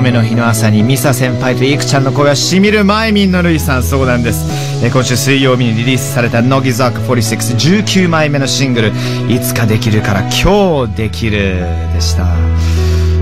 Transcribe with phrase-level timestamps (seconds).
[0.00, 4.46] 雨の日の朝にミサ先輩とイクちゃんの声はしみるマイミンのルイさんそうなんです。
[4.82, 8.92] え今週水曜日にリリースされた乃木坂4619枚目のシングル
[9.28, 12.79] 「いつかできるから今日できる」でした。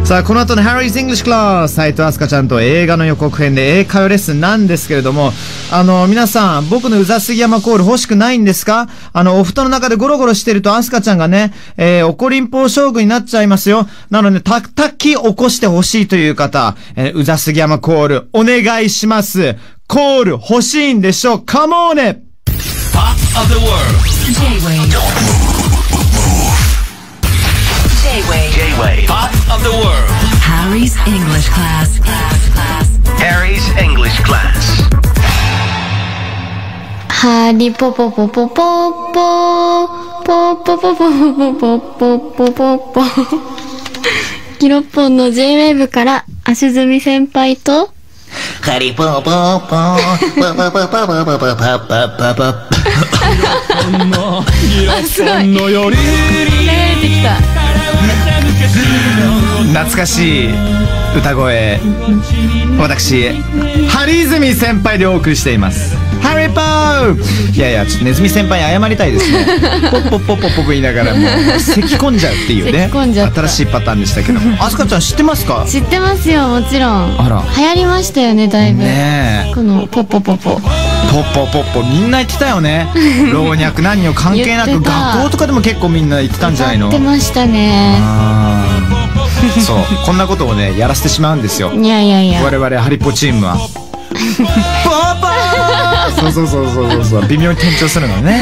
[0.09, 5.34] さあ、この後の Harry's English Class、斉藤飛鳥ちゃんと映画の予告編で英会話レッスンなんですけれども、
[5.71, 8.89] あの、皆さん、僕のうざすぎ山コール欲しくないんですか？
[9.12, 13.86] あの、お布団の中でゴロゴロしてると飛鳥ちゃんがね、えー、怒りんぽう将軍になっちゃいますよ。
[14.08, 19.56] なので、た、たき起こしてほしいという方、えー、うざすぎ山コール、お願いします。
[19.89, 22.22] コール欲しいんでしょカモーネ
[22.95, 23.68] Pop of the world.
[31.38, 32.00] English class.
[32.00, 32.50] Class.
[32.50, 32.88] Class.
[33.22, 34.83] Harry's English class.
[37.08, 39.22] ハリポポポポポポ
[40.25, 43.03] ポポポポポポポポポポ
[44.58, 47.92] キロッポンの J-Wave から足積先輩と
[48.61, 49.98] ハリポーポーポー、
[50.41, 51.78] パパパパパパパパ
[52.19, 52.69] パパパ。
[55.47, 56.02] のより出
[57.00, 57.39] てきた
[59.79, 60.48] 懐かしい
[61.17, 61.79] 歌声
[62.81, 63.31] 私
[63.89, 65.97] ハリズミ先輩でお送りしています。
[66.20, 69.47] ハリポーいやいやちょっとネズミ先輩に謝りたいですね。
[69.91, 71.27] ポッポッポッポッポッ言いながらも
[71.57, 80.61] う咳込んじゃうっていうね新しいパターンでしたけどもあすかちゃん知ってますか知ってますよもちろんあら流行りましたよねだいぶ、ねえこのポポポポポッ
[81.35, 82.89] ポポッポみんな言ってたよね
[83.33, 88.78] 老若男女関係なく学校とかでも結構みんな言ってたんじゃないの歌ってましたねあー
[89.61, 89.77] そう。
[90.05, 91.73] こんなことをねやらせてしまうんですよ。
[91.73, 92.43] いやいやいや。
[92.43, 93.57] 我々ハリポチームは。
[94.85, 96.21] パパー！
[96.21, 97.27] そうそうそうそうそうそう。
[97.29, 98.41] 微妙に転調するのね。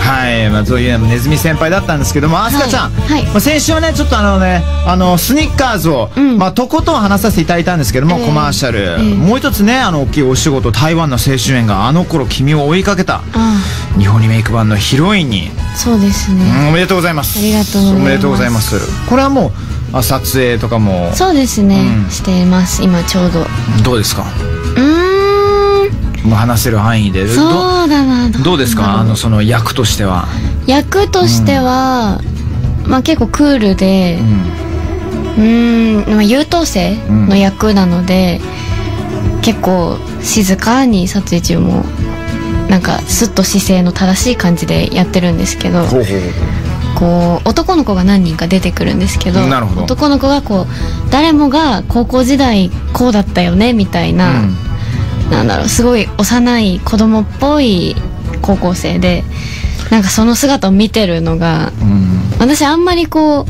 [0.00, 2.44] はい、まあ、そういうネズミ先輩だったんですけども。
[2.44, 3.22] アスカちゃん、はい。
[3.26, 6.36] まあ、先週はねちょっとあのねあのスニッカーズを、ん。
[6.36, 8.26] まあ、とことん話させていただいたんですけども、ええ。
[8.26, 9.14] コマーシャル、ええ。
[9.14, 13.22] もう一つねあの大きいお仕事台湾の青春園があの頃君を追いかけた。
[13.34, 13.56] あ
[13.98, 15.50] 日本リメイク版のヒロインに。
[15.76, 17.38] そうですね、うんおめでとうございます。
[17.38, 18.02] ありがとうございます。
[18.02, 19.08] おめでとうございます。
[19.08, 19.52] これはもう
[19.92, 21.12] あ撮影とかも。
[21.14, 22.10] そうですね、うん。
[22.10, 22.82] してます。
[22.82, 23.42] 今ちょうど。
[23.42, 23.46] う
[23.84, 24.22] どうですか？
[24.22, 26.28] ーん。
[26.28, 27.26] もう話せる範囲で。
[27.26, 28.30] どそうだな。
[28.30, 29.00] どどうですか？
[29.00, 30.28] あのその役としては、
[30.66, 32.20] 役としては、
[32.86, 34.42] まあ結構クールでうん。
[35.32, 38.38] うーん、まあ、優等生の役なので、
[39.40, 41.86] 結構静かに撮影中も
[42.68, 46.18] なんかスッと姿勢の正しい感じでやってるんですけどほうほう
[47.02, 50.66] こう男の子が何人か出てくるんですけど男の子がこう
[51.10, 54.54] 誰もが高校時代こうだったよねみたいな、うん。
[55.28, 57.96] なんだろうすごい幼い子供っぽい
[58.40, 59.24] 高校生で
[59.90, 62.38] なんかその姿を見てるのがうん。
[62.38, 63.46] 私あんまりこう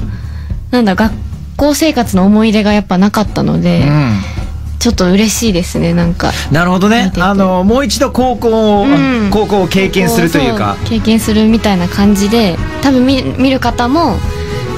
[0.70, 1.12] なんだ学
[1.58, 4.31] 校生活の思い出がやっぱなかったので、うん
[4.82, 6.32] ちょっと嬉しいですねなんか。
[6.50, 7.12] なるほどね。
[7.16, 9.30] あのもう一度高校を、うん。
[9.30, 10.76] 高校を経験するというか。
[10.86, 14.16] 経験するみたいな感じで多分見見る方も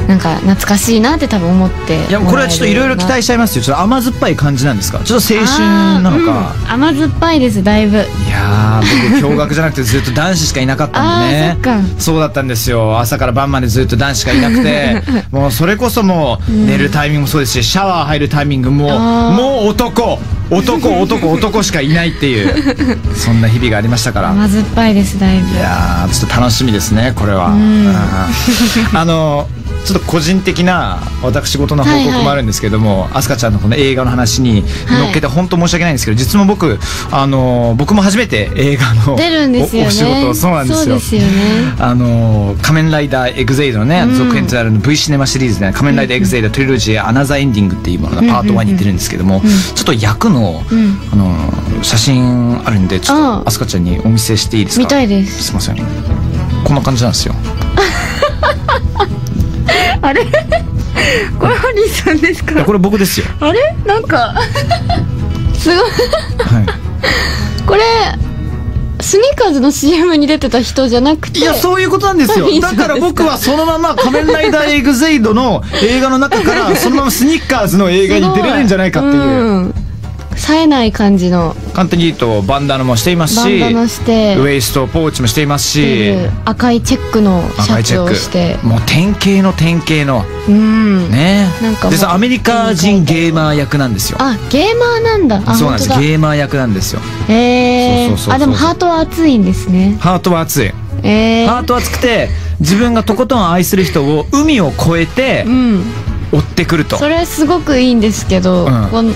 [0.09, 3.63] なんか懐かしいなって多分思っていやこれはちょっといろいろ期待しちゃいますよ。
[3.65, 4.99] ちょっと甘酸っぱい感じなんですか？
[5.01, 6.71] ちょっと青春なのか、うん。
[6.73, 7.97] 甘酸っぱいですだいぶ。
[7.97, 8.01] い
[8.31, 11.59] やー僕驚愕じゃなくてずっと男子しかいなかったんでね。
[11.99, 12.99] そうだったんですよ。
[12.99, 15.03] 朝から晩までずっと男子しかいなくて。
[15.33, 20.21] もうそれこそもう寝るタイミングもそうですしシャワー入るタイミングももう男。
[20.51, 22.55] 男男男しかいないっていう
[23.17, 24.31] そんな日々がありましたから。
[24.31, 25.57] 甘酸っぱいですだいぶ。
[25.57, 27.95] いやーちょっと楽しみですねこれは、うん。
[28.93, 29.49] あの
[29.85, 36.79] ちょっと個人的な私事の報告もあるんですけども、あすかちゃんのこの映画の話に乗っけて本当申し訳ないんですけど、実は僕
[37.11, 39.87] あの僕も初めて映画の出るんですよね。
[39.87, 40.99] おお仕事そうなんですよ。
[40.99, 41.29] すよね。
[41.79, 49.43] あの仮面ライダーエグゼイドのね、うん続編となる V シネマシリーズで、仮面ライダーエグゼイドトリロジーアナザーエンディングっていうものがパート1に出るんですけども、
[49.75, 50.99] ちょっと役の、うん。
[51.13, 51.35] あの
[51.83, 53.43] 写真あるんでちょっああ。
[53.43, 54.85] とあすかちゃんにお見せしていいですか？
[54.85, 55.45] 見たいです。
[55.45, 55.77] すいません。
[56.65, 57.35] こんな感じなんですよ
[60.03, 60.25] あれ？
[61.39, 63.75] これハリーさんですいやこれ僕ですよ、あれ？
[63.85, 64.35] なんか
[65.59, 65.79] すごい。
[65.79, 66.81] は
[67.67, 67.83] これ
[69.01, 72.49] スニーカーズの CM に出てた人じゃなくてい、いやそういうことなんですよ。
[72.61, 79.23] だから僕はそのまま仮面ライダーエグゼイドの映画の中からそのままスニッカーズの映画に出れるんじゃないかっていう。
[79.23, 79.75] うん
[80.37, 81.57] 冴えない感じの。
[81.73, 84.37] 簡単に言うとバンダナもしていますしバンダナして。
[84.37, 86.15] ウエストポーチもしていますし
[86.45, 88.59] 赤いチェックのシャツ赤いチェッをして。
[88.61, 90.25] クもう典型の典型の。
[90.49, 91.11] うん。
[91.11, 91.49] ね。
[91.63, 94.19] なんかでさアメリカ人ゲーマー役なんですよ。
[94.21, 95.43] あゲーマーなんだ。
[95.45, 95.89] あそうなんです。
[96.01, 97.01] ゲーマー役なんですよ。
[97.29, 98.33] えそうそうそうそう。
[98.33, 99.97] ー、あでもハートは熱いんですね。
[100.01, 100.73] ハートは熱い。
[101.03, 102.29] えー、ハートは熱くて
[102.61, 105.85] 自分がとことん愛する人を海を越えてうん。
[106.33, 106.97] 追ってくると。
[106.97, 108.89] それすごくいいんですけど、うん。
[108.91, 109.13] この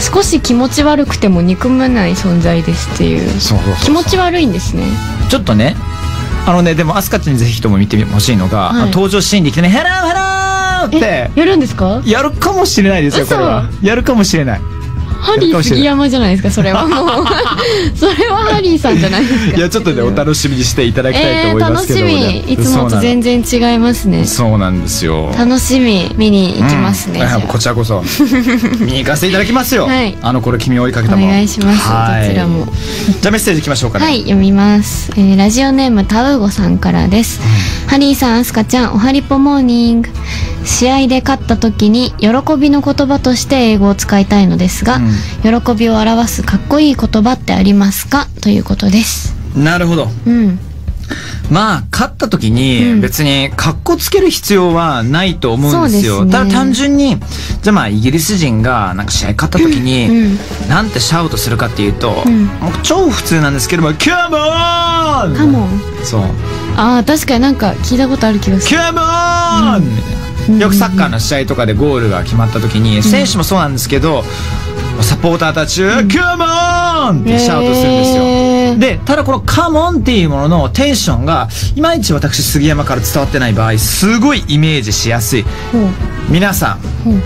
[0.00, 3.30] 少し気持ち悪くても憎めない存在ですっていう。
[3.82, 4.84] 気持ち悪いんですね。
[5.30, 5.76] ちょっとね
[6.46, 8.90] あのねでもアスカちゃんにぜひとも見てほしいのが、はい。
[8.90, 11.30] 登場シーンで来てね「ヘローヘロー!」って。
[11.34, 12.02] やるんですか？
[12.04, 13.68] やるかもしれないですよこれは。
[13.82, 14.60] やるかもしれない
[15.20, 16.86] ハリー杉山じゃないですかそれは。
[16.88, 17.24] もう。
[17.96, 19.56] それはハリーさんじゃないですか。
[19.56, 22.52] いやちょっとねお楽しみにしていただきたいとえー、思いますけど楽しもね、み。
[22.52, 24.24] いつもと全然違いますね。
[24.24, 25.32] そうなんですよ。
[25.36, 27.42] 楽しみ見に行きますね、うん。
[27.42, 28.02] こちらこそ。
[28.80, 30.16] 見に行かせていただきますよ、はい。
[30.22, 31.88] あのこれ君を追いかけおたもん願いします。
[31.88, 32.26] はい。
[32.26, 32.66] どちらも。
[33.20, 34.04] じゃあメッセージいきましょうかね。
[34.04, 35.12] はい、読みます。
[35.16, 37.40] えーラジオネームタウゴさんからです。
[37.86, 40.08] ハリーさん、アスカちゃん、おはりぽモーニング。
[40.66, 42.28] 試合で勝った時に喜
[42.58, 45.00] びの言葉として英語を使いたいのですが、
[45.42, 48.26] 喜びを表すかっこいい言葉ってありますか？
[48.42, 49.34] ということです。
[49.56, 50.58] なるほどうん。
[51.48, 57.16] まあ勝った時にうん別にカッコつける必要はないと思うんですよ、そうですねただ単純に
[57.62, 62.50] じゃあまあイギリス人がなんか試合勝った時に、うんなんてシャウトするかっていうと、うん
[62.82, 64.36] 超普通なんですけども「カモ
[65.32, 65.80] ン!」カモン。
[66.02, 66.22] そう
[66.76, 68.76] ああ、確かになんか聞いたことある気が「する。
[68.76, 70.25] カモン!」みたいな
[70.58, 74.24] よくサッカーの試合とかでゴールが決まった時に、選手もそうなんですけど
[75.00, 78.78] サポーターたちが「カモン!」ってシャウトするんですよ、へー。
[78.78, 85.42] でただこの「カモン」っていうもののテンションがいまいち私杉山から伝わってない場合すごいイメージしやすい。
[85.72, 85.88] ほう
[86.30, 87.20] 皆さん、ほう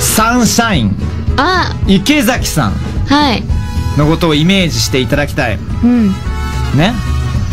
[0.00, 0.96] サンシャイン
[1.36, 1.74] あ。
[1.86, 2.72] 池崎さん
[3.06, 3.42] はい。
[3.96, 5.58] のことをイメージしていただきたい。
[5.82, 6.08] うん。
[6.76, 6.94] ね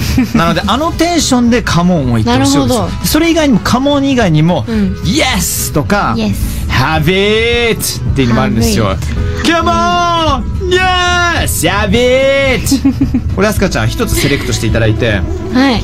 [0.36, 2.74] なのであのテンションで「カモン」を言ってほしいんで
[3.06, 4.94] すそれ以外にも「カモン」以外にも「うん。
[5.04, 6.34] Yes」とか Yes
[6.70, 7.82] 「Have it」
[8.12, 8.96] っていうのもあるんですよ。
[8.96, 8.98] Have
[9.44, 10.44] Come on!
[10.70, 11.68] Yes!
[11.70, 12.82] Have it!
[13.36, 15.22] これアスカちゃん一つセレクトしていただいて。
[15.54, 15.74] はい。
[15.74, 15.82] はい。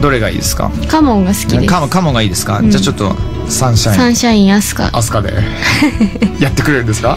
[0.00, 0.70] どれがいいですか？
[0.88, 1.66] カモンが好きです。
[1.66, 3.16] カモンカモンがいいですか、じゃあちょっと
[3.48, 3.96] サンシャイン。
[3.96, 4.90] サンシャインアスカ。
[4.92, 5.32] アスカで。
[6.40, 7.16] やってくれるんですか？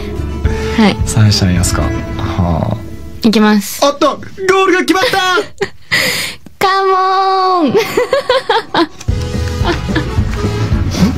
[0.78, 0.96] はい。
[1.06, 1.82] サンシャインアスカ。
[1.82, 2.76] は
[3.22, 3.80] いきます。
[3.84, 5.66] あおっとゴールが決まった
[6.58, 7.80] カモン本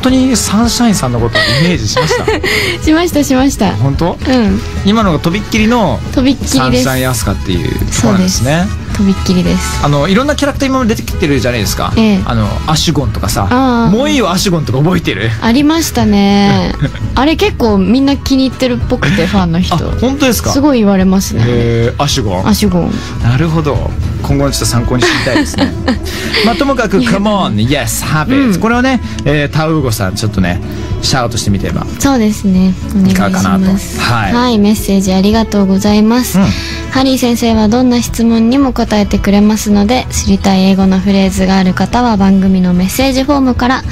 [0.02, 2.24] 当にサンシャインさんのことをイメージしました？
[2.84, 3.74] しましたしました。
[3.76, 4.16] 本当？
[4.28, 4.60] うん。
[4.86, 6.84] 今のがとびっきりのとびっきサンりです。
[6.84, 8.66] シャインアスカっていうところなんですね。
[8.96, 9.80] とびっきりです。
[9.84, 12.20] あのいろんなキャラクター今まで出てきてるじゃないですか、ええ。
[12.24, 13.46] あのアシュゴンとかさ
[13.92, 15.30] もういいよアシュゴンとか覚えてる？
[15.42, 16.72] ありましたね。
[17.16, 19.74] あれ結構みんな気に入ってるっぽくてファンの人。
[19.74, 20.52] あ本当ですか？
[20.52, 21.42] すごい言われますね。
[21.46, 22.48] えー、アシュゴン。
[22.48, 22.92] アシュゴン。
[23.22, 23.90] なるほど
[24.22, 25.72] 今後のちょっと参考に知りたいですね。
[26.44, 28.60] まあともかく「Come on yes have it、うん。
[28.60, 30.60] これをね、えータウーゴさんちょっとね
[31.02, 32.72] シャウトしてみてばそうですね。
[32.90, 33.72] お願いしいかがかなと。
[33.72, 34.00] ます。
[34.00, 34.58] はい。
[34.58, 36.46] メッセージありがとうございます、うん。
[36.90, 43.84] ハリー先生はどんな質問にも答えてくれますので知りたい英語のフレーズがある方は番組のメッセージフォームから、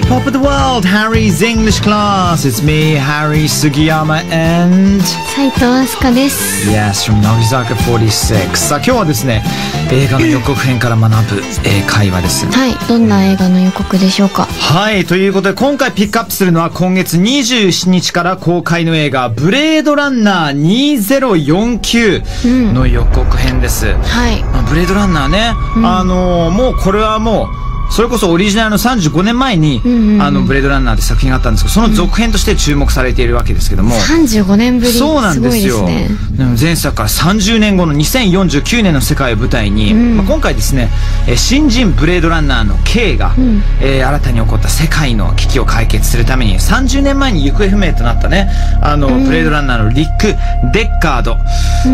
[0.08, 2.46] Pop of the World Harry's English Class.
[2.46, 6.70] It's me Harry Sugiyama and 斉藤飛鳥です。
[6.70, 9.44] Yes from 乃木坂46さあ今日はですね
[9.92, 12.46] 映画の予告編から学ぶ英会話です。
[12.46, 14.46] はいどんな映画の予告でしょうか？
[14.46, 23.88] はい、ということで今回ピックアップするのは今月27日から公開の映画ブレードランナー2049の予告編です。
[23.94, 24.44] はい。
[24.44, 25.52] まあブレードランナーね、
[25.84, 27.65] あのーもうこれはもう、
[27.96, 30.22] それこそオリジナルの35年前に、んうんうん。
[30.22, 33.96] あの、ブレードランナーって作品があったんですけど、その続編として注目されているわけですけども。
[33.96, 34.92] 35年ぶり。
[34.92, 36.10] そうなんですすよね。
[36.60, 40.18] 前作から30年後の2049年の世界を舞台に、ん。
[40.18, 40.90] まあ、今回ですね
[41.28, 43.64] えー新人ブレードランナーの K が、ん。
[43.80, 48.50] えー新たに起こった世界の危機を解決するために30年前に行方不明となったね
[48.82, 50.36] あの、ブレードランナーのリック・
[50.74, 51.38] デッカード、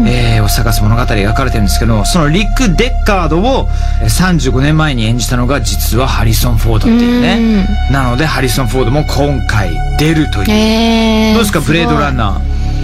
[0.08, 3.68] えーを探す物語が描かれてるんですけどそのリック・デッカードを
[4.02, 7.68] えー35年前に演じたのが実はハリソン・フォードっていうね。
[7.92, 12.42] なのでハリソン・フォードも今回出るという、えー、どうですかブレードランナー？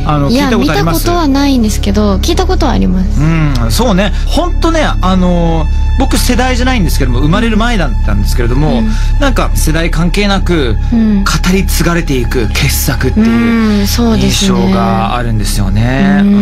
[0.09, 1.05] あの聞いたたことあります？
[1.05, 3.19] ことはないんですけど聞いたことはあります。
[3.19, 4.13] うん、そうね。
[4.25, 8.83] ほんとね、あのー僕世代じゃないんですけども、生まれる前だったんですけれども、
[9.19, 11.23] なんか世代関係なく、うん。
[11.23, 14.27] 語り継がれていく傑作ってういう印ね。
[14.47, 16.19] 象があるんですよね。
[16.21, 16.33] うん。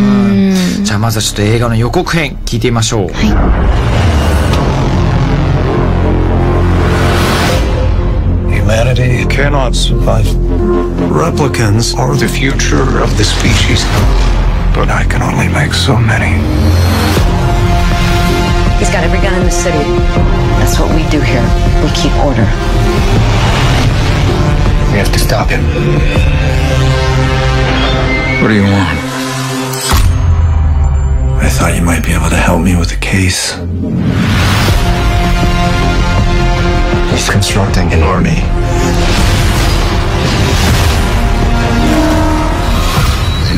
[0.50, 0.84] うん。
[0.84, 3.14] じゃあまずはちょっと映画の予告編聞いてみましょう。
[3.14, 3.22] は
[4.02, 4.05] い
[9.46, 10.26] cannot survive.
[11.14, 13.86] Replicants are the future of the species.
[14.74, 16.34] but I can only make so many.
[18.80, 19.86] He's got every gun in the city.
[20.58, 21.46] That's what we do here.
[21.84, 22.48] We keep order.
[24.90, 25.62] We have to stop him.
[28.42, 28.98] What do you want?
[31.46, 33.54] I thought you might be able to help me with the case.
[37.12, 38.42] He's constructing an army.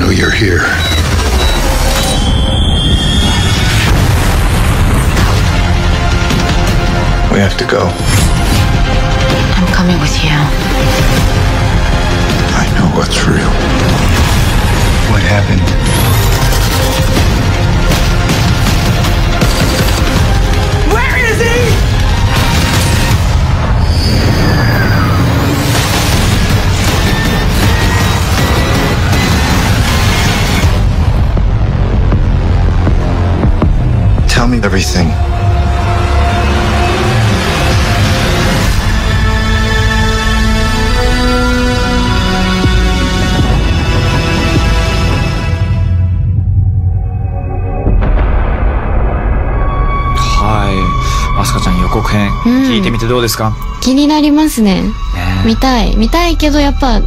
[0.08, 0.60] Know you're here.
[7.34, 7.90] We have to go.
[9.58, 10.32] I'm coming with you.
[12.56, 13.52] I know what's real.
[15.12, 15.87] What happened?
[52.78, 54.84] 聞いてみてどうですか、気になりますね。
[54.84, 54.92] ね
[55.48, 55.96] 見たい。
[55.98, 57.02] 見たいけど、やっぱ、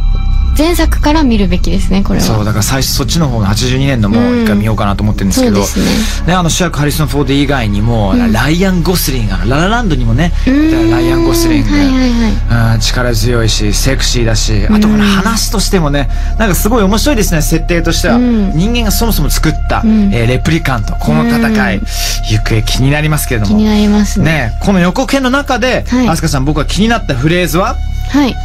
[0.61, 2.25] 前作から見るべきですね、これは。
[2.25, 6.27] そう、だから最初そっちの方の82年のもうん一回見ようかなと思ってるんですけど、そうですね。
[6.27, 12.75] ね、あの主役ハリソン・フォード以外にも、ライアン・ゴスリング、あのララランドにもね、うんライアン・ゴスリング、はいはいはい。
[12.75, 18.17] うん力強いし、セクシーだし、あとこの話としてもね、なんかすごい面白いですね、設定としては。
[18.17, 21.85] うん人間がそもそも作った、んえーレプリカント、この戦い、うん
[22.29, 23.57] 行方気になりますけれども。
[23.57, 24.25] 気になりますね。
[24.25, 27.75] ね、この予告編の中で、はいアスカさん僕が気になったフレーズは、
[28.09, 28.35] はい。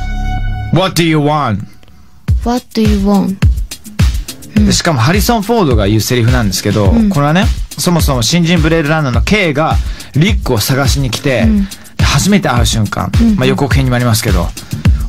[0.73, 1.76] What do you want?
[2.47, 3.37] What do you want?
[4.55, 7.45] でしかもハリソン・フォードが言うセリフなんですけど、これはね、
[7.77, 9.75] そもそも新人ブレードランナーの K が
[10.15, 11.45] リックを探しに来て、
[11.97, 14.47] で初めて会う瞬間、まあ、予告編にもありますけど、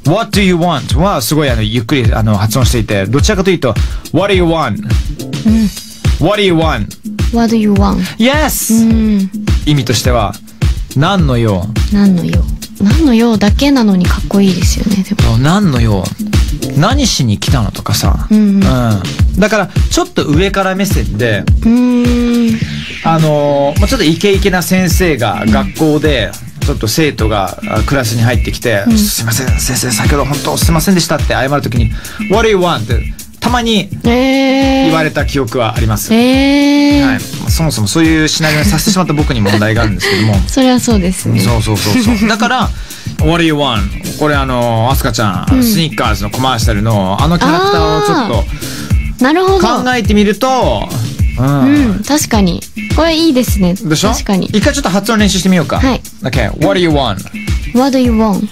[0.08, 0.98] What do you want?
[0.98, 3.76] はすごいあのゆっくりあの発音していて、どちらかというと、
[4.14, 4.82] What do you want?
[6.20, 6.88] What do you want?
[7.36, 8.00] What do you want?
[8.18, 8.74] Yes!
[8.74, 9.30] うん。
[9.68, 10.34] 意味としては、
[10.96, 12.42] 何の用何の用
[12.82, 15.38] 何の用だけなのにかっこいいですよね、でも。
[15.38, 16.04] 何の用
[16.78, 18.62] 何しに来たのとかさ、うんうん
[19.40, 22.60] だからちょっと上から目線で、うーん。
[23.04, 26.32] あのちょっとイケイケな先生が学校で、
[26.66, 31.92] ちょっと生徒があクラスに入ってきて、すいません、先生、先ほど本当すいませんでしたって謝るときに、
[32.32, 32.84] What do you want?
[32.84, 34.86] ってたまにえー。
[34.88, 36.14] 言われた記憶はあります。
[36.14, 37.06] えー。
[37.06, 37.20] はい。
[37.22, 40.36] そもそもそういうシナリオにさせてしまった僕に問題があるんですけども。
[40.50, 41.40] それはそうですね。
[41.40, 42.28] そうそうそうそう。
[42.28, 42.70] だから、
[43.20, 44.18] What do you want?
[44.20, 48.46] これあの、アスカちゃん、あのスニッカーズのコマーシャルのあのキャラクターをちょっ
[49.18, 49.68] となるほど。
[49.84, 50.88] 考えてみると、
[51.40, 51.92] うん。
[51.92, 52.62] うん、確かに。
[52.96, 53.74] これいいですね。
[53.74, 54.12] でしょ？
[54.12, 54.48] 確かに。
[54.48, 55.80] 一回ちょっと発音練習してみようか。
[55.80, 56.02] はい。
[56.24, 57.18] Okay, what do you want?
[57.74, 58.48] What do you want?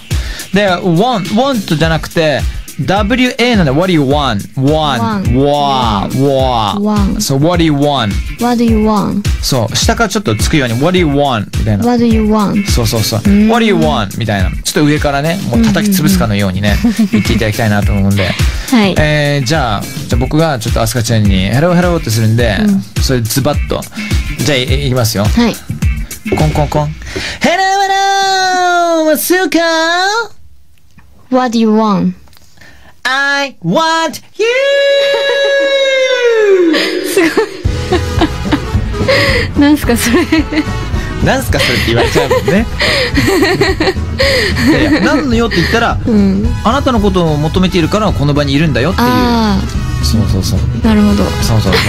[0.52, 2.40] で、want, want じゃなくて、
[2.80, 4.52] WA なんで、what do you want?
[4.54, 7.20] want, wa, wa.
[7.36, 8.12] う、what do you want?
[8.38, 9.22] What do you want?
[9.42, 11.46] そう、下からちょっとつくように、what do you want?
[11.58, 11.86] みたいな。
[11.86, 12.66] What do you want?
[12.66, 13.20] そうそうそう。
[13.48, 14.18] What do you want?
[14.18, 14.50] みたいな。
[14.50, 16.76] ちょっと上からね、もう叩き潰すかのようにね、
[17.12, 18.28] 言っていただきたいなと思うんで。
[18.70, 18.94] はい。
[18.98, 22.58] えー、じゃあ、じゃあ僕がちょっとアスカちゃんに、ヘローヘローってするんで、
[23.00, 23.80] それズバッと。
[24.44, 25.24] じゃあ、いいきますよ。
[25.24, 25.56] はい。
[26.36, 26.88] コンコンコン。
[27.40, 27.88] ヘローヘ
[29.08, 32.25] ロースーカー What do you want?
[33.08, 34.46] I want you!
[39.58, 40.24] なんすかそれ。
[41.24, 42.66] なんすかそれって言われちゃうもんね。
[44.68, 46.54] いやいや、何のよって言ったら、うん。
[46.64, 49.85] あなたのことを求めているからこの場にいるんだよっていう。
[50.00, 50.60] あそうそうそう。
[50.84, 51.24] あ、なるほど。
[51.42, 51.82] そうそうそう。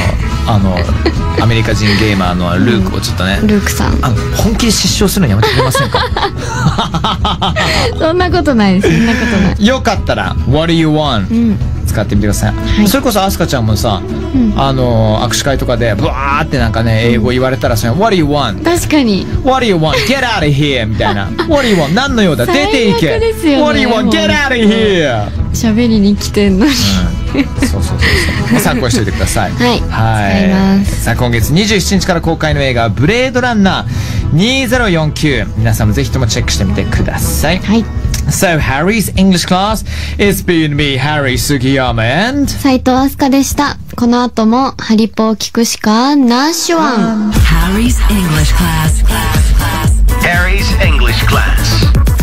[0.47, 0.77] あの、
[1.41, 3.97] アメリカ人ゲーマーのルークをちょっとね、ルークさん。
[4.01, 5.99] あの、本気で失笑するのやめてくれませんか？
[7.99, 8.95] そんなことないです。
[8.95, 9.65] そんなことない。
[9.65, 11.29] よかったら、What do you want?
[11.31, 11.59] うん。
[11.87, 14.01] 使ってみてください、いそれこそアスカちゃんもさ、
[14.57, 18.63] あの握手会とかでブワーってなんかね英語言われたらそれ What do you want?
[18.63, 19.25] 確かに。
[19.43, 19.93] What do you want?
[20.05, 20.85] Get out of here!
[20.85, 21.93] みたいな What do you want?
[21.95, 22.45] 何の用だ？
[22.45, 23.11] 出ていけ
[23.59, 24.09] What do you want?
[24.09, 25.29] Get out of here!
[25.53, 26.71] 喋りに来てんのに。
[27.43, 27.99] そうそうそう
[28.49, 28.59] そう。
[28.59, 29.51] 参考にしておいてください。
[29.51, 29.79] はい。
[29.89, 30.85] はい。
[30.85, 37.85] さあ今月27日から公開の映画「ブレードランナー2049」皆さんもぜひともチェックしてみてください、はい。
[38.29, 39.85] So Harry's English class
[40.17, 43.77] it's been me Harry Sugiyama and 斉藤飛鳥でした。
[43.95, 49.05] この後もハリポを聞くしかナッシュワン Harry's English class.
[50.21, 52.16] Harry's English class.